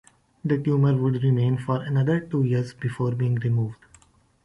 The 0.43 0.57
tumor 0.57 0.95
would 0.97 1.21
remain 1.21 1.59
for 1.59 1.83
another 1.83 2.19
two 2.21 2.41
years 2.43 2.73
before 2.73 3.11
being 3.11 3.35
removed. 3.35 3.77